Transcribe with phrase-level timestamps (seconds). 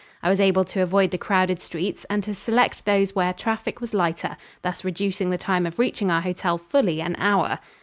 [0.23, 3.93] I was able to avoid the crowded streets and to select those where traffic was
[3.93, 7.59] lighter, thus reducing the time of reaching our hotel fully an hour.